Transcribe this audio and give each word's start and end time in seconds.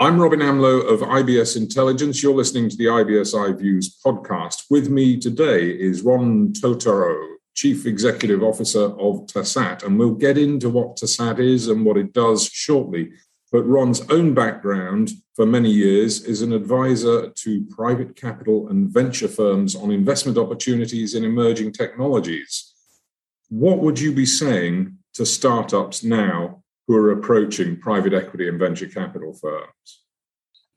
I'm 0.00 0.20
Robin 0.20 0.38
Amlôt 0.38 0.88
of 0.88 1.00
IBS 1.00 1.56
Intelligence. 1.56 2.22
You're 2.22 2.32
listening 2.32 2.68
to 2.68 2.76
the 2.76 2.84
IBS 2.84 3.34
iViews 3.34 3.86
podcast. 4.06 4.66
With 4.70 4.88
me 4.88 5.18
today 5.18 5.70
is 5.70 6.02
Ron 6.02 6.52
Totaro, 6.52 7.20
Chief 7.56 7.84
Executive 7.84 8.40
Officer 8.40 8.84
of 8.84 9.26
Tassat, 9.26 9.82
and 9.82 9.98
we'll 9.98 10.14
get 10.14 10.38
into 10.38 10.70
what 10.70 10.98
Tassat 10.98 11.40
is 11.40 11.66
and 11.66 11.84
what 11.84 11.96
it 11.96 12.12
does 12.12 12.46
shortly. 12.46 13.10
But 13.50 13.64
Ron's 13.64 14.08
own 14.08 14.34
background 14.34 15.10
for 15.34 15.44
many 15.44 15.72
years 15.72 16.22
is 16.22 16.42
an 16.42 16.52
advisor 16.52 17.30
to 17.30 17.66
private 17.68 18.14
capital 18.14 18.68
and 18.68 18.88
venture 18.88 19.26
firms 19.26 19.74
on 19.74 19.90
investment 19.90 20.38
opportunities 20.38 21.16
in 21.16 21.24
emerging 21.24 21.72
technologies. 21.72 22.72
What 23.48 23.80
would 23.80 23.98
you 23.98 24.12
be 24.12 24.26
saying 24.26 24.96
to 25.14 25.26
startups 25.26 26.04
now 26.04 26.47
who 26.88 26.96
are 26.96 27.12
approaching 27.12 27.78
private 27.78 28.14
equity 28.14 28.48
and 28.48 28.58
venture 28.58 28.88
capital 28.88 29.34
firms? 29.34 30.02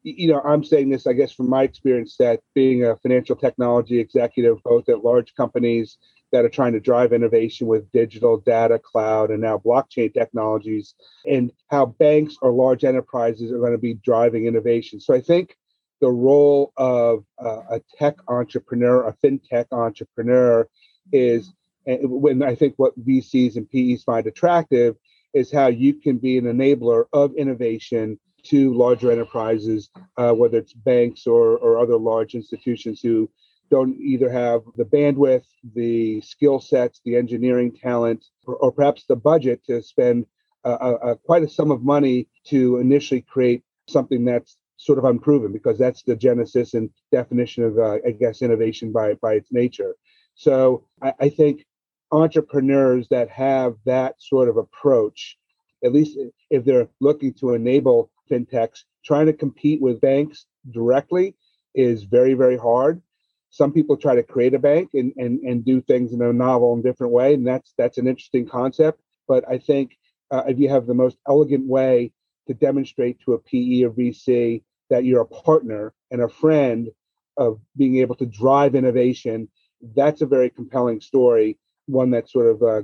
You 0.04 0.28
know, 0.28 0.42
I'm 0.42 0.64
saying 0.64 0.90
this, 0.90 1.08
I 1.08 1.14
guess, 1.14 1.32
from 1.32 1.50
my 1.50 1.64
experience 1.64 2.18
that 2.20 2.42
being 2.54 2.84
a 2.84 2.98
financial 2.98 3.36
technology 3.36 4.00
executive, 4.00 4.62
both 4.64 4.90
at 4.90 5.04
large 5.04 5.34
companies 5.36 5.98
that 6.32 6.44
are 6.44 6.50
trying 6.50 6.74
to 6.74 6.80
drive 6.80 7.14
innovation 7.14 7.68
with 7.68 7.92
digital 7.92 8.38
data, 8.38 8.80
cloud, 8.80 9.32
and 9.32 9.42
now 9.42 9.58
blockchain 9.58 10.14
technologies, 10.14 10.96
and 11.30 11.52
how 11.70 11.86
banks 11.86 12.36
or 12.42 12.52
large 12.52 12.84
enterprises 12.84 13.52
are 13.52 13.60
going 13.60 13.74
to 13.74 13.78
be 13.78 13.94
driving 13.94 14.48
innovation. 14.48 15.00
So 15.00 15.14
I 15.14 15.22
think 15.22 15.56
the 16.02 16.10
role 16.10 16.74
of 16.78 17.24
uh, 17.40 17.62
a 17.70 17.82
tech 17.98 18.16
entrepreneur, 18.28 19.08
a 19.08 19.14
fintech 19.24 19.68
entrepreneur, 19.72 20.68
is 21.14 21.54
when 21.86 22.44
I 22.44 22.56
think 22.56 22.74
what 22.78 23.00
VCs 23.00 23.56
and 23.56 23.70
PEs 23.70 24.04
find 24.04 24.26
attractive 24.26 24.96
is 25.34 25.52
how 25.52 25.68
you 25.68 25.94
can 25.94 26.18
be 26.18 26.38
an 26.38 26.46
enabler 26.46 27.06
of 27.14 27.34
innovation 27.36 28.20
to 28.44 28.74
larger 28.74 29.12
enterprises, 29.12 29.90
uh, 30.18 30.32
whether 30.32 30.58
it's 30.58 30.74
banks 30.74 31.28
or, 31.28 31.58
or 31.58 31.78
other 31.78 31.98
large 31.98 32.34
institutions 32.34 33.00
who 33.02 33.30
don't 33.70 33.96
either 34.02 34.30
have 34.30 34.62
the 34.76 34.84
bandwidth, 34.84 35.46
the 35.76 36.20
skill 36.22 36.60
sets, 36.60 37.00
the 37.06 37.16
engineering 37.16 37.72
talent, 37.72 38.26
or, 38.46 38.56
or 38.58 38.72
perhaps 38.72 39.06
the 39.08 39.16
budget 39.16 39.64
to 39.66 39.82
spend 39.82 40.26
a, 40.64 40.72
a, 40.72 41.16
quite 41.16 41.44
a 41.44 41.50
sum 41.50 41.72
of 41.72 41.82
money 41.82 42.28
to 42.46 42.78
initially 42.78 43.22
create 43.22 43.64
something 43.88 44.26
that's 44.26 44.58
sort 44.78 44.98
of 44.98 45.06
unproven 45.06 45.52
because 45.52 45.78
that's 45.78 46.04
the 46.04 46.16
genesis 46.16 46.74
and 46.74 46.90
definition 47.12 47.64
of, 47.64 47.78
uh, 47.78 47.98
I 48.06 48.12
guess, 48.12 48.42
innovation 48.42 48.92
by, 48.92 49.14
by 49.16 49.34
its 49.34 49.52
nature. 49.52 49.96
So 50.36 50.86
I, 51.02 51.14
I 51.20 51.30
think 51.30 51.66
entrepreneurs 52.12 53.08
that 53.10 53.30
have 53.30 53.76
that 53.86 54.16
sort 54.20 54.50
of 54.50 54.58
approach, 54.58 55.38
at 55.84 55.94
least 55.94 56.18
if 56.50 56.66
they're 56.66 56.90
looking 57.00 57.34
to 57.36 57.54
enable 57.54 58.12
fintechs, 58.30 58.84
trying 59.04 59.26
to 59.26 59.34
compete 59.34 59.82
with 59.82 60.02
banks 60.02 60.46
directly 60.72 61.36
is 61.74 62.04
very, 62.04 62.34
very 62.34 62.58
hard. 62.58 63.02
Some 63.50 63.72
people 63.72 63.98
try 63.98 64.16
to 64.16 64.24
create 64.24 64.54
a 64.54 64.60
bank 64.60 64.90
and, 64.94 65.14
and, 65.18 65.40
and 65.42 65.66
do 65.66 65.82
things 65.82 66.14
in 66.14 66.22
a 66.22 66.32
novel 66.32 66.74
and 66.74 66.84
different 66.84 67.14
way, 67.14 67.34
and 67.34 67.46
that's 67.46 67.74
that's 67.78 67.98
an 67.98 68.08
interesting 68.08 68.48
concept. 68.48 69.02
But 69.28 69.44
I 69.50 69.58
think 69.58 69.98
uh, 70.32 70.44
if 70.48 70.60
you 70.60 70.70
have 70.70 70.88
the 70.88 70.94
most 70.94 71.18
elegant 71.28 71.68
way 71.68 72.12
to 72.48 72.54
demonstrate 72.54 73.20
to 73.22 73.34
a 73.34 73.40
PE 73.40 73.84
or 73.84 73.92
VC 73.92 74.64
that 74.90 75.04
you're 75.04 75.22
a 75.22 75.26
partner 75.26 75.94
and 76.12 76.22
a 76.22 76.30
friend 76.30 76.90
of 77.38 77.60
being 77.78 77.98
able 77.98 78.16
to 78.16 78.26
drive 78.26 78.76
innovation, 78.76 79.50
that's 79.96 80.22
a 80.22 80.26
very 80.26 80.50
compelling 80.50 81.02
story 81.02 81.58
one 81.92 82.12
that 82.12 82.30
sort 82.30 82.48
of 82.48 82.64
uh, 82.64 82.82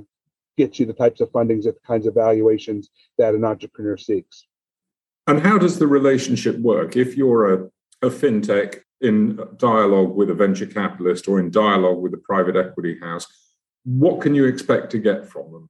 gets 0.56 0.78
you 0.78 0.86
the 0.86 0.92
types 0.92 1.20
of 1.20 1.30
fundings 1.30 1.66
at 1.66 1.74
the 1.74 1.86
kinds 1.86 2.06
of 2.06 2.14
valuations 2.14 2.90
that 3.16 3.34
an 3.34 3.44
entrepreneur 3.44 3.96
seeks. 3.96 4.46
And 5.26 5.40
how 5.40 5.58
does 5.58 5.78
the 5.78 5.86
relationship 5.86 6.58
work? 6.58 6.96
If 6.96 7.16
you're 7.16 7.54
a, 7.54 7.70
a 8.02 8.10
fintech 8.10 8.80
in 9.00 9.38
dialogue 9.56 10.14
with 10.14 10.30
a 10.30 10.34
venture 10.34 10.66
capitalist 10.66 11.28
or 11.28 11.38
in 11.38 11.50
dialogue 11.50 11.98
with 11.98 12.14
a 12.14 12.18
private 12.18 12.56
equity 12.56 12.98
house, 13.00 13.26
what 13.84 14.20
can 14.20 14.34
you 14.34 14.44
expect 14.44 14.90
to 14.90 14.98
get 14.98 15.28
from 15.28 15.52
them? 15.52 15.68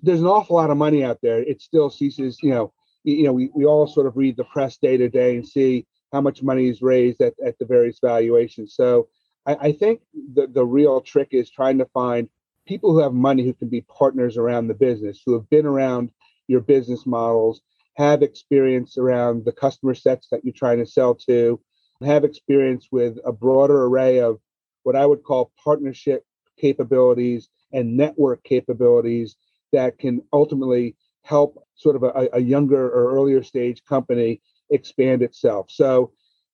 There's 0.00 0.20
an 0.20 0.26
awful 0.26 0.56
lot 0.56 0.70
of 0.70 0.76
money 0.76 1.04
out 1.04 1.18
there. 1.22 1.42
It 1.42 1.60
still 1.60 1.90
ceases, 1.90 2.42
you 2.42 2.50
know, 2.50 2.72
you 3.04 3.24
know, 3.24 3.32
we, 3.32 3.50
we 3.54 3.64
all 3.64 3.86
sort 3.86 4.06
of 4.06 4.16
read 4.16 4.36
the 4.36 4.44
press 4.44 4.78
day 4.78 4.96
to 4.96 5.08
day 5.08 5.36
and 5.36 5.46
see 5.46 5.86
how 6.12 6.20
much 6.20 6.42
money 6.42 6.68
is 6.68 6.82
raised 6.82 7.20
at, 7.20 7.34
at 7.44 7.58
the 7.58 7.64
various 7.64 7.98
valuations. 8.02 8.74
So 8.74 9.08
I, 9.46 9.54
I 9.54 9.72
think 9.72 10.00
the, 10.34 10.46
the 10.46 10.64
real 10.64 11.00
trick 11.00 11.28
is 11.32 11.50
trying 11.50 11.78
to 11.78 11.86
find 11.86 12.28
people 12.66 12.92
who 12.92 12.98
have 12.98 13.14
money 13.14 13.44
who 13.44 13.54
can 13.54 13.68
be 13.68 13.82
partners 13.82 14.36
around 14.36 14.66
the 14.66 14.74
business, 14.74 15.22
who 15.24 15.34
have 15.34 15.48
been 15.50 15.66
around 15.66 16.10
your 16.48 16.60
business 16.60 17.06
models, 17.06 17.62
have 17.96 18.22
experience 18.22 18.98
around 18.98 19.44
the 19.44 19.52
customer 19.52 19.94
sets 19.94 20.28
that 20.30 20.44
you're 20.44 20.52
trying 20.52 20.78
to 20.78 20.86
sell 20.86 21.14
to, 21.14 21.58
have 22.04 22.24
experience 22.24 22.88
with 22.92 23.18
a 23.24 23.32
broader 23.32 23.84
array 23.84 24.20
of 24.20 24.38
what 24.82 24.96
I 24.96 25.06
would 25.06 25.22
call 25.22 25.52
partnership 25.62 26.24
capabilities 26.58 27.48
and 27.72 27.96
network 27.96 28.44
capabilities 28.44 29.36
that 29.72 29.98
can 29.98 30.22
ultimately 30.32 30.96
help 31.22 31.66
sort 31.74 31.96
of 31.96 32.02
a, 32.02 32.28
a 32.34 32.40
younger 32.40 32.86
or 32.86 33.16
earlier 33.16 33.42
stage 33.42 33.82
company 33.84 34.40
expand 34.70 35.22
itself. 35.22 35.66
So, 35.70 36.12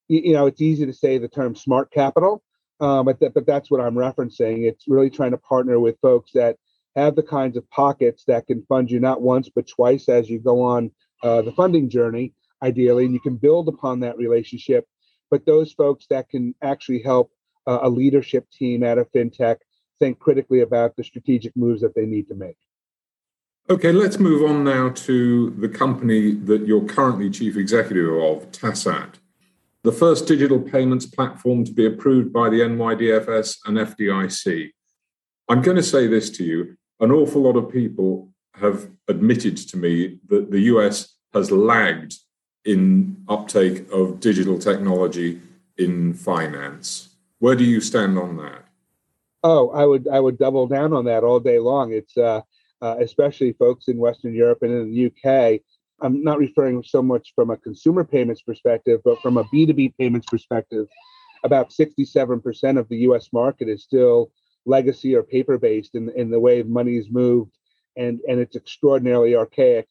you 0.08 0.32
know, 0.32 0.46
it's 0.46 0.60
easy 0.60 0.86
to 0.86 0.92
say 0.92 1.18
the 1.18 1.28
term 1.28 1.54
smart 1.54 1.90
capital, 1.90 2.42
um, 2.82 3.06
but, 3.06 3.20
th- 3.20 3.32
but 3.32 3.46
that's 3.46 3.70
what 3.70 3.80
I'm 3.80 3.94
referencing. 3.94 4.68
It's 4.68 4.88
really 4.88 5.08
trying 5.08 5.30
to 5.30 5.38
partner 5.38 5.78
with 5.78 6.00
folks 6.02 6.32
that 6.32 6.56
have 6.96 7.14
the 7.14 7.22
kinds 7.22 7.56
of 7.56 7.68
pockets 7.70 8.24
that 8.26 8.48
can 8.48 8.66
fund 8.68 8.90
you 8.90 8.98
not 8.98 9.22
once 9.22 9.48
but 9.48 9.68
twice 9.68 10.08
as 10.08 10.28
you 10.28 10.40
go 10.40 10.60
on 10.60 10.90
uh, 11.22 11.42
the 11.42 11.52
funding 11.52 11.88
journey, 11.88 12.34
ideally, 12.60 13.04
and 13.04 13.14
you 13.14 13.20
can 13.20 13.36
build 13.36 13.68
upon 13.68 14.00
that 14.00 14.18
relationship. 14.18 14.86
But 15.30 15.46
those 15.46 15.72
folks 15.72 16.06
that 16.10 16.28
can 16.28 16.56
actually 16.60 17.00
help 17.00 17.30
uh, 17.68 17.78
a 17.82 17.88
leadership 17.88 18.50
team 18.50 18.82
at 18.82 18.98
a 18.98 19.04
fintech 19.04 19.58
think 20.00 20.18
critically 20.18 20.60
about 20.60 20.96
the 20.96 21.04
strategic 21.04 21.56
moves 21.56 21.80
that 21.82 21.94
they 21.94 22.04
need 22.04 22.26
to 22.28 22.34
make. 22.34 22.56
Okay, 23.70 23.92
let's 23.92 24.18
move 24.18 24.42
on 24.50 24.64
now 24.64 24.88
to 24.88 25.50
the 25.50 25.68
company 25.68 26.32
that 26.32 26.66
you're 26.66 26.84
currently 26.84 27.30
chief 27.30 27.56
executive 27.56 28.12
of, 28.12 28.50
Tassat 28.50 29.21
the 29.84 29.92
first 29.92 30.26
digital 30.26 30.60
payments 30.60 31.06
platform 31.06 31.64
to 31.64 31.72
be 31.72 31.86
approved 31.86 32.32
by 32.32 32.48
the 32.48 32.60
NYDFS 32.60 33.58
and 33.66 33.78
FDIC. 33.78 34.70
I'm 35.48 35.60
going 35.60 35.76
to 35.76 35.82
say 35.82 36.06
this 36.06 36.30
to 36.30 36.44
you 36.44 36.76
an 37.00 37.10
awful 37.10 37.42
lot 37.42 37.56
of 37.56 37.68
people 37.68 38.30
have 38.54 38.88
admitted 39.08 39.56
to 39.56 39.76
me 39.76 40.18
that 40.28 40.52
the 40.52 40.60
US 40.60 41.16
has 41.34 41.50
lagged 41.50 42.14
in 42.64 43.16
uptake 43.28 43.90
of 43.90 44.20
digital 44.20 44.56
technology 44.56 45.40
in 45.76 46.14
finance. 46.14 47.16
Where 47.40 47.56
do 47.56 47.64
you 47.64 47.80
stand 47.80 48.18
on 48.18 48.36
that? 48.36 48.64
Oh, 49.42 49.70
I 49.70 49.84
would 49.84 50.06
I 50.06 50.20
would 50.20 50.38
double 50.38 50.68
down 50.68 50.92
on 50.92 51.06
that 51.06 51.24
all 51.24 51.40
day 51.40 51.58
long. 51.58 51.92
It's 51.92 52.16
uh, 52.16 52.42
uh, 52.80 52.96
especially 53.00 53.52
folks 53.52 53.88
in 53.88 53.96
Western 53.96 54.34
Europe 54.34 54.62
and 54.62 54.72
in 54.72 54.92
the 54.92 55.06
UK 55.06 55.60
I'm 56.02 56.22
not 56.22 56.38
referring 56.38 56.82
so 56.82 57.00
much 57.00 57.32
from 57.34 57.50
a 57.50 57.56
consumer 57.56 58.04
payments 58.04 58.42
perspective, 58.42 59.00
but 59.04 59.20
from 59.22 59.36
a 59.36 59.44
B2B 59.44 59.94
payments 59.96 60.26
perspective, 60.28 60.86
about 61.44 61.70
67% 61.70 62.78
of 62.78 62.88
the 62.88 62.98
US 62.98 63.28
market 63.32 63.68
is 63.68 63.82
still 63.82 64.30
legacy 64.66 65.14
or 65.14 65.22
paper 65.22 65.58
based 65.58 65.94
in, 65.94 66.10
in 66.10 66.30
the 66.30 66.40
way 66.40 66.62
money 66.62 66.96
is 66.96 67.10
moved, 67.10 67.56
and, 67.96 68.20
and 68.28 68.40
it's 68.40 68.56
extraordinarily 68.56 69.34
archaic. 69.34 69.86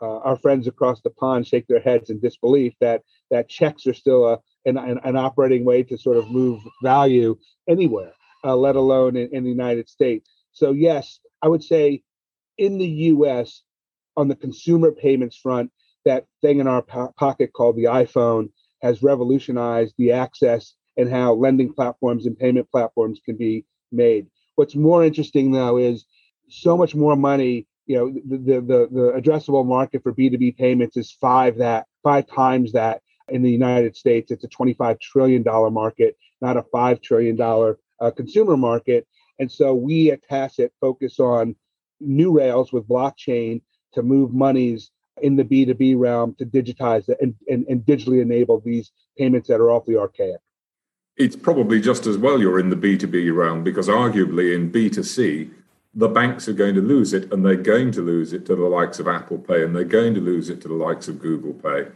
Uh, 0.00 0.18
our 0.18 0.36
friends 0.36 0.66
across 0.66 1.00
the 1.00 1.10
pond 1.10 1.46
shake 1.46 1.66
their 1.68 1.80
heads 1.80 2.10
in 2.10 2.18
disbelief 2.18 2.74
that 2.80 3.02
that 3.30 3.48
checks 3.48 3.86
are 3.86 3.94
still 3.94 4.26
a, 4.26 4.38
an, 4.64 4.76
an 4.76 5.16
operating 5.16 5.64
way 5.64 5.82
to 5.84 5.96
sort 5.96 6.16
of 6.16 6.28
move 6.28 6.60
value 6.82 7.36
anywhere, 7.68 8.12
uh, 8.44 8.56
let 8.56 8.74
alone 8.74 9.16
in, 9.16 9.28
in 9.32 9.44
the 9.44 9.50
United 9.50 9.88
States. 9.88 10.28
So, 10.52 10.72
yes, 10.72 11.20
I 11.40 11.48
would 11.48 11.62
say 11.62 12.02
in 12.58 12.78
the 12.78 12.86
US, 12.86 13.62
on 14.16 14.28
the 14.28 14.36
consumer 14.36 14.92
payments 14.92 15.36
front, 15.36 15.70
that 16.04 16.26
thing 16.40 16.60
in 16.60 16.66
our 16.66 16.82
po- 16.82 17.12
pocket 17.16 17.52
called 17.52 17.76
the 17.76 17.84
iPhone 17.84 18.50
has 18.82 19.02
revolutionized 19.02 19.94
the 19.98 20.12
access 20.12 20.74
and 20.96 21.10
how 21.10 21.32
lending 21.32 21.72
platforms 21.72 22.26
and 22.26 22.38
payment 22.38 22.70
platforms 22.70 23.20
can 23.24 23.36
be 23.36 23.64
made. 23.90 24.26
What's 24.56 24.74
more 24.74 25.04
interesting 25.04 25.52
though 25.52 25.78
is 25.78 26.04
so 26.48 26.76
much 26.76 26.94
more 26.94 27.16
money. 27.16 27.66
You 27.86 27.96
know, 27.96 28.10
the 28.10 28.36
the 28.38 28.60
the, 28.60 28.88
the 28.90 29.20
addressable 29.20 29.66
market 29.66 30.02
for 30.02 30.12
B 30.12 30.28
two 30.28 30.38
B 30.38 30.52
payments 30.52 30.96
is 30.96 31.10
five 31.12 31.56
that 31.58 31.86
five 32.02 32.26
times 32.26 32.72
that 32.72 33.00
in 33.28 33.42
the 33.42 33.50
United 33.50 33.96
States. 33.96 34.30
It's 34.30 34.44
a 34.44 34.48
twenty 34.48 34.74
five 34.74 34.98
trillion 34.98 35.42
dollar 35.42 35.70
market, 35.70 36.16
not 36.40 36.56
a 36.56 36.64
five 36.64 37.00
trillion 37.00 37.36
dollar 37.36 37.78
uh, 38.00 38.10
consumer 38.10 38.56
market. 38.56 39.06
And 39.38 39.50
so 39.50 39.74
we 39.74 40.10
at 40.10 40.20
Tassat 40.28 40.70
focus 40.80 41.18
on 41.18 41.56
new 42.00 42.36
rails 42.36 42.72
with 42.72 42.86
blockchain 42.86 43.62
to 43.94 44.02
move 44.02 44.32
monies 44.32 44.90
in 45.20 45.36
the 45.36 45.44
B2B 45.44 45.98
realm 45.98 46.34
to 46.38 46.46
digitize 46.46 47.08
it 47.08 47.18
and, 47.20 47.34
and, 47.48 47.66
and 47.68 47.82
digitally 47.82 48.22
enable 48.22 48.60
these 48.60 48.90
payments 49.18 49.48
that 49.48 49.60
are 49.60 49.70
awfully 49.70 49.96
archaic. 49.96 50.40
It's 51.16 51.36
probably 51.36 51.80
just 51.80 52.06
as 52.06 52.16
well 52.16 52.40
you're 52.40 52.58
in 52.58 52.70
the 52.70 52.76
B2B 52.76 53.34
realm 53.34 53.62
because 53.62 53.88
arguably 53.88 54.54
in 54.54 54.72
B2C, 54.72 55.50
the 55.94 56.08
banks 56.08 56.48
are 56.48 56.54
going 56.54 56.74
to 56.74 56.80
lose 56.80 57.12
it 57.12 57.32
and 57.32 57.44
they're 57.44 57.56
going 57.56 57.92
to 57.92 58.00
lose 58.00 58.32
it 58.32 58.46
to 58.46 58.56
the 58.56 58.64
likes 58.64 58.98
of 58.98 59.06
Apple 59.06 59.38
Pay 59.38 59.62
and 59.62 59.76
they're 59.76 59.84
going 59.84 60.14
to 60.14 60.20
lose 60.20 60.48
it 60.48 60.62
to 60.62 60.68
the 60.68 60.74
likes 60.74 61.08
of 61.08 61.20
Google 61.20 61.52
Pay. 61.52 61.88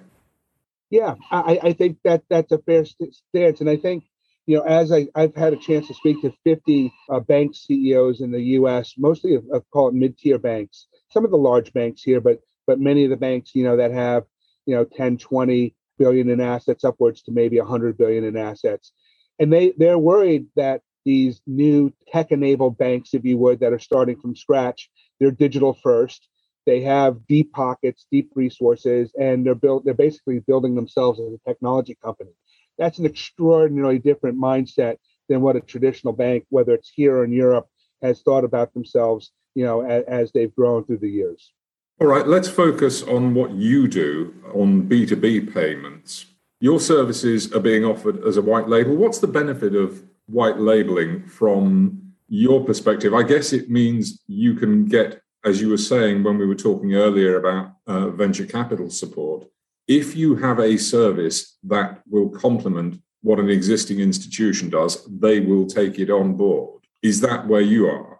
Yeah, 0.91 1.15
I, 1.31 1.59
I 1.63 1.73
think 1.73 1.99
that 2.05 2.23
that's 2.29 2.53
a 2.53 2.59
fair 2.59 2.85
stance, 2.85 3.61
and 3.61 3.69
I 3.69 3.77
think 3.77 4.05
you 4.47 4.57
know, 4.57 4.63
as 4.63 4.93
I, 4.93 5.09
I've 5.15 5.35
had 5.35 5.53
a 5.53 5.57
chance 5.57 5.89
to 5.89 5.95
speak 5.95 6.23
to 6.23 6.33
50 6.45 6.93
uh, 7.11 7.21
bank 7.21 7.57
CEOs 7.57 8.21
in 8.21 8.31
the 8.31 8.41
U.S., 8.41 8.95
mostly 8.97 9.35
of, 9.35 9.45
of 9.53 9.69
call 9.71 9.89
it 9.89 9.95
mid-tier 9.95 10.39
banks, 10.39 10.87
some 11.17 11.25
of 11.25 11.31
the 11.31 11.39
large 11.39 11.73
banks 11.73 12.03
here, 12.03 12.21
but 12.21 12.41
but 12.67 12.79
many 12.79 13.05
of 13.05 13.11
the 13.11 13.17
banks, 13.17 13.55
you 13.55 13.65
know, 13.65 13.79
that 13.79 13.91
have 13.91 14.25
you 14.67 14.77
know 14.77 14.85
10, 14.85 15.17
20 15.17 15.75
billion 15.99 16.29
in 16.29 16.43
assets, 16.43 16.85
upwards 16.85 17.23
to 17.23 17.33
maybe 17.33 17.59
100 17.59 17.97
billion 17.97 18.23
in 18.25 18.37
assets, 18.37 18.93
and 19.39 19.51
they 19.51 19.73
they're 19.79 19.97
worried 19.97 20.47
that 20.57 20.83
these 21.07 21.41
new 21.47 21.91
tech-enabled 22.13 22.77
banks, 22.77 23.15
if 23.15 23.25
you 23.25 23.39
would, 23.39 23.61
that 23.61 23.73
are 23.73 23.79
starting 23.79 24.21
from 24.21 24.37
scratch, 24.37 24.91
they're 25.19 25.31
digital 25.31 25.73
first. 25.73 26.29
They 26.67 26.83
have 26.83 27.27
deep 27.27 27.51
pockets, 27.53 28.07
deep 28.13 28.31
resources, 28.35 29.11
and 29.19 29.47
they're 29.47 29.55
built. 29.55 29.87
They're 29.87 29.95
basically 29.95 30.41
building 30.41 30.75
themselves 30.75 31.19
as 31.19 31.33
a 31.33 31.49
technology 31.49 31.97
company. 32.05 32.33
That's 32.77 32.99
an 32.99 33.07
extraordinarily 33.07 34.01
different 34.01 34.39
mindset 34.39 34.97
than 35.31 35.41
what 35.41 35.57
a 35.57 35.61
traditional 35.61 36.13
bank, 36.13 36.45
whether 36.51 36.75
it's 36.75 36.93
here 36.95 37.17
or 37.17 37.25
in 37.25 37.33
Europe, 37.33 37.69
has 38.03 38.21
thought 38.21 38.45
about 38.45 38.75
themselves. 38.75 39.33
You 39.57 39.65
know, 39.65 39.81
as, 39.81 40.05
as 40.05 40.33
they've 40.33 40.55
grown 40.55 40.85
through 40.85 40.99
the 40.99 41.09
years. 41.09 41.51
All 41.99 42.07
right, 42.07 42.27
let's 42.27 42.49
focus 42.49 43.03
on 43.03 43.33
what 43.33 43.53
you 43.53 43.89
do 43.89 44.35
on 44.53 44.87
B2B 44.87 45.55
payments. 45.55 46.27
Your 46.61 46.79
services 46.79 47.51
are 47.55 47.61
being 47.61 47.87
offered 47.87 48.23
as 48.23 48.37
a 48.37 48.43
white 48.43 48.69
label. 48.69 48.95
What's 48.95 49.19
the 49.19 49.27
benefit 49.27 49.75
of 49.75 50.05
white 50.27 50.59
labeling 50.59 51.27
from 51.27 52.13
your 52.29 52.63
perspective? 52.67 53.15
I 53.15 53.23
guess 53.23 53.55
it 53.55 53.71
means 53.71 54.23
you 54.27 54.53
can 54.53 54.85
get, 54.85 55.23
as 55.43 55.59
you 55.59 55.71
were 55.71 55.79
saying 55.79 56.23
when 56.23 56.37
we 56.37 56.45
were 56.45 56.55
talking 56.55 56.95
earlier 56.95 57.39
about 57.39 57.73
uh, 57.87 58.11
venture 58.11 58.45
capital 58.45 58.91
support, 58.91 59.47
if 59.89 60.15
you 60.15 60.37
have 60.37 60.59
a 60.59 60.77
service 60.77 61.57
that 61.65 62.03
will 62.07 62.29
complement 62.29 63.01
what 63.23 63.39
an 63.39 63.49
existing 63.49 64.01
institution 64.01 64.69
does, 64.69 65.03
they 65.07 65.41
will 65.41 65.67
take 65.67 65.99
it 65.99 66.11
on 66.11 66.35
board. 66.35 66.83
Is 67.03 67.23
that 67.23 67.47
where 67.47 67.63
you 67.63 67.87
are? 67.89 68.16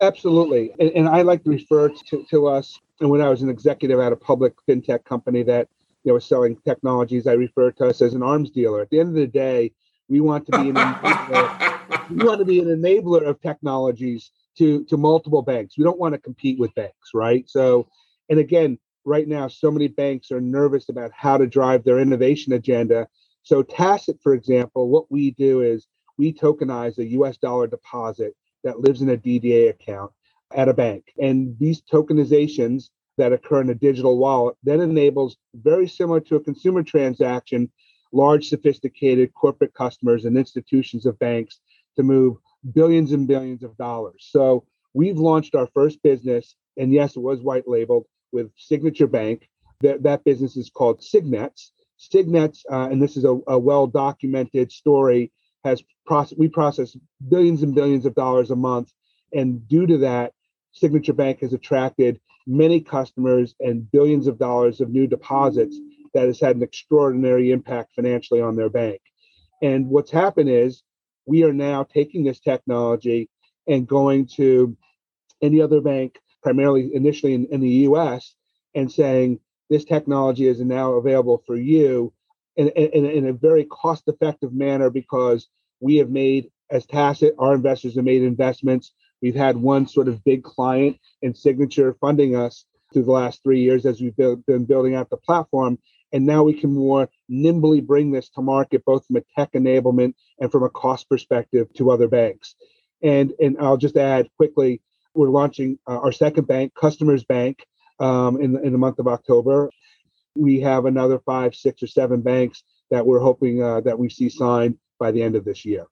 Absolutely. 0.00 0.72
And, 0.78 0.90
and 0.90 1.08
I 1.08 1.22
like 1.22 1.42
to 1.44 1.50
refer 1.50 1.88
to, 1.88 2.24
to 2.30 2.46
us, 2.46 2.78
and 3.00 3.10
when 3.10 3.20
I 3.20 3.28
was 3.28 3.42
an 3.42 3.48
executive 3.48 3.98
at 4.00 4.12
a 4.12 4.16
public 4.16 4.54
fintech 4.68 5.04
company 5.04 5.42
that 5.44 5.68
you 6.04 6.10
know, 6.10 6.14
was 6.14 6.26
selling 6.26 6.56
technologies, 6.64 7.26
I 7.26 7.32
refer 7.32 7.70
to 7.72 7.86
us 7.86 8.02
as 8.02 8.14
an 8.14 8.22
arms 8.22 8.50
dealer. 8.50 8.82
At 8.82 8.90
the 8.90 9.00
end 9.00 9.10
of 9.10 9.14
the 9.14 9.26
day, 9.26 9.72
we 10.08 10.20
want 10.20 10.46
to 10.46 10.52
be 10.52 10.68
an 10.68 10.76
enabler, 10.76 12.10
we 12.10 12.24
want 12.24 12.38
to 12.38 12.44
be 12.44 12.60
an 12.60 12.66
enabler 12.66 13.26
of 13.26 13.40
technologies 13.40 14.30
to, 14.58 14.84
to 14.84 14.96
multiple 14.96 15.42
banks. 15.42 15.76
We 15.76 15.84
don't 15.84 15.98
want 15.98 16.14
to 16.14 16.20
compete 16.20 16.58
with 16.58 16.74
banks, 16.74 17.10
right? 17.14 17.48
So, 17.48 17.88
and 18.28 18.38
again, 18.38 18.78
right 19.04 19.26
now, 19.26 19.48
so 19.48 19.70
many 19.70 19.88
banks 19.88 20.30
are 20.30 20.40
nervous 20.40 20.88
about 20.88 21.10
how 21.14 21.38
to 21.38 21.46
drive 21.46 21.84
their 21.84 21.98
innovation 22.00 22.52
agenda. 22.52 23.08
So, 23.42 23.62
Tassat, 23.62 24.20
for 24.22 24.34
example, 24.34 24.88
what 24.88 25.10
we 25.10 25.30
do 25.32 25.62
is 25.62 25.86
we 26.18 26.32
tokenize 26.32 26.98
a 26.98 27.06
US 27.06 27.36
dollar 27.36 27.66
deposit 27.66 28.34
that 28.66 28.80
lives 28.80 29.00
in 29.00 29.10
a 29.10 29.16
DDA 29.16 29.70
account 29.70 30.10
at 30.54 30.68
a 30.68 30.74
bank. 30.74 31.12
And 31.18 31.56
these 31.60 31.80
tokenizations 31.80 32.90
that 33.16 33.32
occur 33.32 33.60
in 33.60 33.70
a 33.70 33.74
digital 33.74 34.18
wallet 34.18 34.56
then 34.64 34.80
enables 34.80 35.36
very 35.54 35.88
similar 35.88 36.20
to 36.20 36.36
a 36.36 36.40
consumer 36.40 36.82
transaction 36.82 37.70
large 38.12 38.48
sophisticated 38.48 39.32
corporate 39.34 39.72
customers 39.72 40.24
and 40.24 40.36
institutions 40.36 41.06
of 41.06 41.18
banks 41.20 41.60
to 41.96 42.02
move 42.02 42.36
billions 42.72 43.12
and 43.12 43.28
billions 43.28 43.62
of 43.62 43.76
dollars. 43.76 44.26
So 44.30 44.64
we've 44.94 45.18
launched 45.18 45.54
our 45.54 45.68
first 45.68 46.02
business 46.02 46.56
and 46.76 46.92
yes 46.92 47.16
it 47.16 47.20
was 47.20 47.40
white 47.40 47.68
labeled 47.68 48.06
with 48.32 48.50
signature 48.56 49.06
bank. 49.06 49.48
That, 49.80 50.02
that 50.02 50.24
business 50.24 50.56
is 50.56 50.70
called 50.70 51.02
signets. 51.02 51.72
Signets 51.98 52.64
uh, 52.70 52.88
and 52.90 53.00
this 53.00 53.16
is 53.16 53.24
a, 53.24 53.38
a 53.46 53.58
well 53.58 53.86
documented 53.86 54.72
story 54.72 55.30
has 55.66 55.82
process 56.06 56.38
we 56.38 56.48
process 56.48 56.96
billions 57.28 57.62
and 57.62 57.74
billions 57.74 58.06
of 58.06 58.14
dollars 58.14 58.50
a 58.50 58.56
month. 58.56 58.92
And 59.32 59.66
due 59.68 59.86
to 59.86 59.98
that 59.98 60.32
signature 60.72 61.12
bank 61.12 61.40
has 61.40 61.52
attracted 61.52 62.20
many 62.46 62.80
customers 62.80 63.54
and 63.60 63.90
billions 63.90 64.28
of 64.28 64.38
dollars 64.38 64.80
of 64.80 64.90
new 64.90 65.06
deposits 65.06 65.76
that 66.14 66.26
has 66.26 66.40
had 66.40 66.56
an 66.56 66.62
extraordinary 66.62 67.50
impact 67.50 67.92
financially 67.94 68.40
on 68.40 68.56
their 68.56 68.70
bank. 68.70 69.00
And 69.62 69.88
what's 69.88 70.10
happened 70.10 70.48
is 70.48 70.82
we 71.26 71.42
are 71.42 71.52
now 71.52 71.82
taking 71.82 72.24
this 72.24 72.40
technology 72.40 73.28
and 73.66 73.88
going 73.88 74.26
to 74.36 74.76
any 75.42 75.60
other 75.60 75.80
bank 75.80 76.18
primarily 76.42 76.94
initially 76.94 77.34
in, 77.34 77.46
in 77.46 77.60
the 77.60 77.68
us 77.68 78.34
and 78.74 78.90
saying 78.90 79.40
this 79.68 79.84
technology 79.84 80.46
is 80.46 80.60
now 80.60 80.92
available 80.92 81.42
for 81.44 81.56
you 81.56 82.12
in, 82.56 82.68
in, 82.68 83.04
in 83.06 83.26
a 83.26 83.32
very 83.32 83.64
cost 83.64 84.04
effective 84.06 84.52
manner 84.52 84.90
because 84.90 85.48
we 85.80 85.96
have 85.96 86.10
made 86.10 86.50
as 86.70 86.86
Tassat, 86.86 87.32
our 87.38 87.54
investors 87.54 87.96
have 87.96 88.04
made 88.04 88.22
investments. 88.22 88.92
We've 89.22 89.34
had 89.34 89.56
one 89.56 89.86
sort 89.86 90.08
of 90.08 90.24
big 90.24 90.42
client 90.42 90.98
and 91.22 91.36
signature 91.36 91.96
funding 92.00 92.36
us 92.36 92.64
through 92.92 93.04
the 93.04 93.12
last 93.12 93.42
three 93.42 93.60
years 93.60 93.86
as 93.86 94.00
we've 94.00 94.16
been 94.16 94.64
building 94.64 94.94
out 94.94 95.10
the 95.10 95.16
platform. 95.16 95.78
And 96.12 96.24
now 96.24 96.44
we 96.44 96.54
can 96.54 96.72
more 96.72 97.08
nimbly 97.28 97.80
bring 97.80 98.10
this 98.10 98.28
to 98.30 98.42
market, 98.42 98.84
both 98.84 99.06
from 99.06 99.16
a 99.16 99.22
tech 99.36 99.52
enablement 99.52 100.14
and 100.40 100.50
from 100.50 100.62
a 100.62 100.70
cost 100.70 101.08
perspective 101.08 101.72
to 101.74 101.90
other 101.90 102.08
banks. 102.08 102.54
And, 103.02 103.32
and 103.40 103.56
I'll 103.60 103.76
just 103.76 103.96
add 103.96 104.28
quickly, 104.36 104.80
we're 105.14 105.28
launching 105.28 105.78
uh, 105.86 105.98
our 105.98 106.12
second 106.12 106.46
bank, 106.46 106.74
Customers 106.74 107.24
Bank, 107.24 107.64
um, 107.98 108.40
in, 108.40 108.56
in 108.64 108.72
the 108.72 108.78
month 108.78 108.98
of 108.98 109.08
October. 109.08 109.70
We 110.36 110.60
have 110.60 110.86
another 110.86 111.18
five, 111.20 111.54
six, 111.54 111.82
or 111.82 111.86
seven 111.86 112.20
banks 112.20 112.62
that 112.90 113.06
we're 113.06 113.20
hoping 113.20 113.62
uh, 113.62 113.80
that 113.82 113.98
we 113.98 114.08
see 114.08 114.28
signed 114.28 114.78
by 114.98 115.10
the 115.10 115.22
end 115.22 115.36
of 115.36 115.44
this 115.44 115.64
year. 115.64 115.86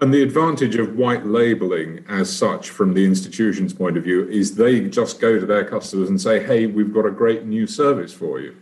And 0.00 0.14
the 0.14 0.22
advantage 0.22 0.76
of 0.76 0.96
white 0.96 1.26
labeling 1.26 2.04
as 2.08 2.34
such 2.34 2.70
from 2.70 2.94
the 2.94 3.04
institution's 3.04 3.74
point 3.74 3.98
of 3.98 4.04
view 4.04 4.26
is 4.28 4.54
they 4.54 4.88
just 4.88 5.20
go 5.20 5.38
to 5.38 5.44
their 5.44 5.64
customers 5.64 6.08
and 6.08 6.18
say, 6.18 6.42
hey, 6.42 6.66
we've 6.66 6.92
got 6.92 7.04
a 7.04 7.10
great 7.10 7.44
new 7.44 7.66
service 7.66 8.12
for 8.12 8.40
you. 8.40 8.56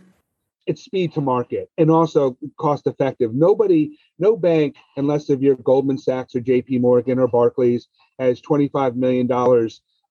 It's 0.67 0.83
speed 0.83 1.13
to 1.13 1.21
market 1.21 1.69
and 1.77 1.89
also 1.89 2.37
cost 2.59 2.87
effective. 2.87 3.33
Nobody, 3.33 3.97
no 4.19 4.35
bank, 4.35 4.75
unless 4.97 5.29
if 5.29 5.39
you're 5.39 5.55
Goldman 5.55 5.97
Sachs 5.97 6.35
or 6.35 6.41
JP 6.41 6.81
Morgan 6.81 7.17
or 7.17 7.27
Barclays, 7.27 7.87
has 8.19 8.41
$25 8.41 8.95
million 8.95 9.31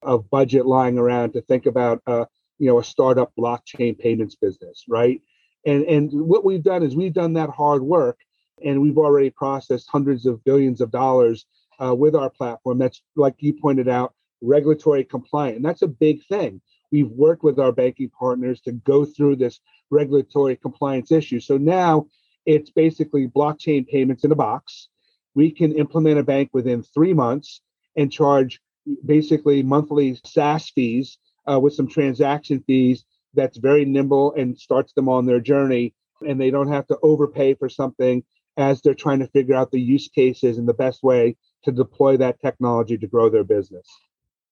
of 0.03 0.31
budget 0.31 0.65
lying 0.65 0.99
around 0.99 1.35
to 1.35 1.43
think 1.43 1.67
about 1.67 2.01
uh, 2.07 2.25
you 2.59 2.67
know 2.67 2.79
a 2.79 2.85
startup 2.85 3.33
blockchain 3.39 3.99
payments 3.99 4.35
business, 4.35 4.85
right? 4.89 5.21
And 5.67 5.85
and 5.85 6.11
what 6.13 6.45
we've 6.45 6.63
done 6.63 6.83
is 6.83 6.97
we've 6.97 7.13
done 7.13 7.35
that 7.35 7.51
hard 7.51 7.83
work, 7.83 8.19
and 8.65 8.81
we've 8.81 8.99
already 8.99 9.31
processed 9.31 9.89
hundreds 9.91 10.27
of 10.27 10.43
billions 10.45 10.81
of 10.81 10.91
dollars 10.91 11.47
uh, 11.83 11.95
with 11.95 12.15
our 12.15 12.31
platform. 12.31 12.79
That's 12.79 13.03
like 13.17 13.37
you 13.39 13.55
pointed 13.55 13.89
out, 13.89 14.15
regulatory 14.41 15.05
compliant, 15.05 15.57
and 15.57 15.65
that's 15.65 15.83
a 15.83 15.89
big 15.89 16.25
thing. 16.27 16.61
We've 16.91 17.11
worked 17.11 17.43
with 17.43 17.59
our 17.59 17.73
banking 17.73 18.11
partners 18.11 18.61
to 18.63 18.73
go 18.73 19.05
through 19.05 19.37
this 19.37 19.61
regulatory 19.91 20.57
compliance 20.57 21.13
issue. 21.13 21.41
So 21.41 21.59
now 21.59 22.07
it's 22.47 22.71
basically 22.71 23.29
blockchain 23.29 23.87
payments 23.87 24.25
in 24.25 24.33
a 24.33 24.37
box. 24.37 24.89
We 25.35 25.51
can 25.51 25.73
implement 25.73 26.19
a 26.19 26.23
bank 26.23 26.51
within 26.53 26.83
three 26.83 27.13
months 27.13 27.61
and 27.97 28.11
charge 28.11 28.61
basically 29.05 29.63
monthly 29.63 30.19
SaaS 30.25 30.71
fees 30.71 31.19
uh, 31.51 31.59
with 31.59 31.75
some 31.75 31.89
transaction 31.89 32.63
fees 32.67 33.05
that's 33.35 33.59
very 33.59 33.85
nimble 33.85 34.35
and 34.35 34.59
starts 34.59 34.93
them 34.93 35.09
on 35.09 35.27
their 35.27 35.41
journey. 35.41 35.95
And 36.27 36.41
they 36.41 36.51
don't 36.51 36.73
have 36.73 36.87
to 36.89 36.99
overpay 37.03 37.55
for 37.55 37.69
something 37.69 38.25
as 38.57 38.83
they're 38.83 38.95
trying 38.95 39.21
to 39.21 39.29
figure 39.29 39.55
out 39.55 39.71
the 39.71 39.81
use 39.81 40.09
cases 40.09 40.59
and 40.59 40.69
the 40.69 40.75
best 40.75 41.03
way 41.03 41.37
to 41.65 41.73
deploy 41.73 42.17
that 42.17 42.41
technology 42.41 42.99
to 42.99 43.07
grow 43.07 43.29
their 43.29 43.45
business. 43.45 43.87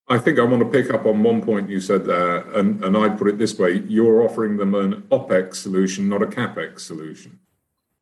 I 0.08 0.18
think 0.18 0.38
I 0.38 0.44
want 0.44 0.62
to 0.62 0.68
pick 0.68 0.94
up 0.94 1.04
on 1.04 1.24
one 1.24 1.42
point 1.42 1.68
you 1.68 1.80
said 1.80 2.04
there, 2.04 2.38
and, 2.52 2.82
and 2.84 2.96
I'd 2.96 3.18
put 3.18 3.26
it 3.26 3.38
this 3.38 3.58
way 3.58 3.82
you're 3.88 4.22
offering 4.22 4.56
them 4.56 4.74
an 4.76 5.02
OPEX 5.10 5.56
solution, 5.56 6.08
not 6.08 6.22
a 6.22 6.26
CAPEX 6.26 6.80
solution. 6.80 7.40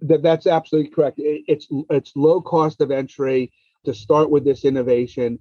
That, 0.02 0.22
that's 0.22 0.46
absolutely 0.46 0.90
correct. 0.90 1.18
It, 1.18 1.44
it's, 1.48 1.66
it's 1.88 2.12
low 2.14 2.42
cost 2.42 2.82
of 2.82 2.90
entry 2.90 3.52
to 3.86 3.94
start 3.94 4.28
with 4.28 4.44
this 4.44 4.66
innovation. 4.66 5.38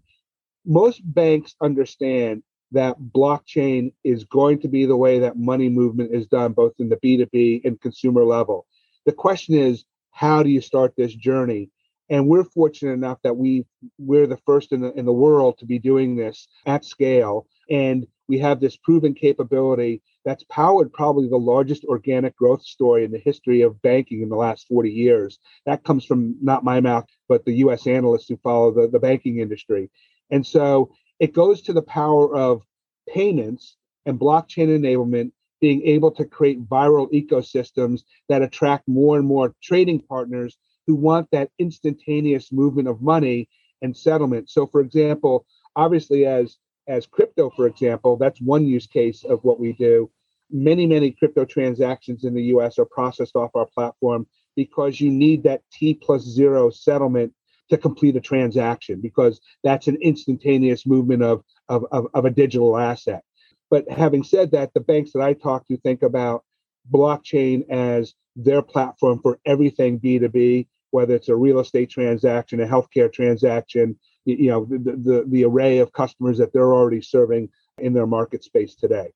Most 0.66 1.02
banks 1.04 1.56
understand 1.60 2.44
that 2.74 2.98
blockchain 3.00 3.94
is 4.04 4.24
going 4.26 4.60
to 4.60 4.68
be 4.68 4.86
the 4.86 4.98
way 4.98 5.20
that 5.20 5.38
money 5.38 5.70
movement 5.70 6.14
is 6.14 6.28
done, 6.28 6.54
both 6.54 6.74
in 6.80 6.90
the 6.90 6.98
B2B 6.98 7.66
and 7.66 7.80
consumer 7.80 8.24
level. 8.24 8.66
The 9.06 9.12
question 9.12 9.56
is, 9.56 9.86
how 10.12 10.44
do 10.44 10.50
you 10.50 10.62
start 10.62 10.94
this 10.96 11.14
journey? 11.14 11.70
And 12.10 12.28
we're 12.28 12.44
fortunate 12.44 12.94
enough 12.94 13.20
that 13.24 13.38
we 13.38 13.66
we're 13.98 14.28
the 14.28 14.40
first 14.46 14.72
in 14.72 14.82
the 14.82 14.92
in 14.94 15.06
the 15.06 15.14
world 15.14 15.58
to 15.60 15.66
be 15.66 15.80
doing 15.80 16.16
this 16.16 16.48
at 16.66 16.86
scale. 16.86 17.48
And 17.70 18.06
we 18.28 18.40
have 18.40 18.60
this 18.60 18.78
proven 18.78 19.14
capability 19.14 20.02
that's 20.26 20.44
powered 20.46 20.94
probably 20.94 21.28
the 21.28 21.38
largest 21.38 21.84
organic 21.86 22.36
growth 22.36 22.64
story 22.64 23.04
in 23.04 23.12
the 23.12 23.20
history 23.20 23.62
of 23.62 23.82
banking 23.82 24.22
in 24.22 24.30
the 24.30 24.36
last 24.36 24.68
40 24.68 24.90
years. 24.90 25.40
That 25.66 25.84
comes 25.84 26.06
from 26.06 26.36
not 26.42 26.64
my 26.64 26.80
mouth, 26.80 27.06
but 27.28 27.46
the 27.46 27.56
US 27.66 27.88
analysts 27.88 28.30
who 28.30 28.38
follow 28.38 28.72
the, 28.72 28.88
the 28.88 29.00
banking 29.00 29.40
industry. 29.40 29.90
And 30.30 30.46
so 30.46 30.92
it 31.24 31.32
goes 31.32 31.62
to 31.62 31.72
the 31.72 31.82
power 31.82 32.36
of 32.36 32.64
payments 33.08 33.78
and 34.06 34.20
blockchain 34.20 34.68
enablement 34.68 35.32
being 35.62 35.82
able 35.84 36.12
to 36.12 36.26
create 36.26 36.68
viral 36.68 37.10
ecosystems 37.14 38.02
that 38.28 38.42
attract 38.42 38.90
more 38.90 39.16
and 39.18 39.26
more 39.26 39.56
trading 39.64 40.02
partners 40.02 40.58
who 40.86 40.96
want 40.96 41.26
that 41.32 41.50
instantaneous 41.60 42.52
movement 42.52 42.90
of 42.90 43.02
money 43.02 43.48
and 43.82 43.96
settlement. 43.96 44.50
So, 44.50 44.68
for 44.68 44.82
example, 44.82 45.46
obviously, 45.78 46.26
as 46.26 46.58
as 46.90 47.08
crypto, 47.08 47.50
for 47.52 47.68
example, 47.68 48.18
that's 48.18 48.42
one 48.42 48.66
use 48.66 48.88
case 48.88 49.24
of 49.24 49.40
what 49.46 49.62
we 49.62 49.72
do. 49.72 50.12
Many, 50.52 50.86
many 50.86 51.12
crypto 51.12 51.46
transactions 51.46 52.26
in 52.26 52.34
the 52.34 52.44
US 52.56 52.78
are 52.78 52.86
processed 52.98 53.38
off 53.38 53.56
our 53.56 53.68
platform 53.68 54.28
because 54.58 55.00
you 55.00 55.10
need 55.10 55.44
that 55.44 55.62
T 55.72 55.94
plus 55.94 56.24
zero 56.24 56.70
settlement 56.70 57.34
to 57.74 57.78
complete 57.78 58.16
a 58.16 58.22
transaction 58.22 59.02
because 59.02 59.42
that's 59.64 59.88
an 59.88 59.98
instantaneous 60.02 60.86
movement 60.86 61.24
of, 61.24 61.44
of, 61.70 61.86
of, 61.92 62.08
of 62.14 62.26
a 62.26 62.30
digital 62.30 62.78
asset. 62.78 63.24
But 63.70 63.90
having 63.90 64.24
said 64.24 64.52
that, 64.52 64.74
the 64.74 64.80
banks 64.80 65.12
that 65.14 65.22
I 65.22 65.34
talk 65.34 65.68
to 65.68 65.78
think 65.78 66.04
about 66.04 66.44
blockchain 66.92 67.70
as 67.70 68.14
their 68.36 68.62
platform 68.62 69.20
for 69.22 69.40
everything 69.46 70.00
B2B, 70.00 70.68
whether 70.92 71.16
it's 71.16 71.30
a 71.30 71.36
real 71.36 71.60
estate 71.60 71.90
transaction, 71.90 72.62
a 72.62 72.68
healthcare 72.68 73.12
transaction, 73.12 73.98
you 74.26 74.50
know, 74.50 74.66
the, 74.66 74.78
the, 74.78 75.26
the 75.28 75.46
array 75.46 75.80
of 75.80 75.92
customers 75.92 76.38
that 76.38 76.54
they're 76.54 76.74
already 76.74 77.02
serving 77.02 77.50
in 77.80 77.94
their 77.94 78.08
market 78.08 78.44
space 78.44 78.76
today. 78.76 79.12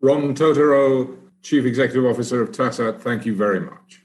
Ron 0.00 0.34
Totaro, 0.34 1.16
Chief 1.42 1.64
Executive 1.64 2.04
Officer 2.06 2.42
of 2.42 2.50
Tassat, 2.50 3.00
thank 3.00 3.26
you 3.26 3.34
very 3.34 3.60
much. 3.60 4.03